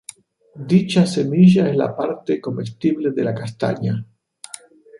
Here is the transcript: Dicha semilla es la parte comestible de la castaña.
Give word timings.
Dicha 0.71 1.03
semilla 1.11 1.67
es 1.69 1.75
la 1.77 1.95
parte 1.95 2.41
comestible 2.41 3.11
de 3.11 3.23
la 3.23 3.35
castaña. 3.35 4.03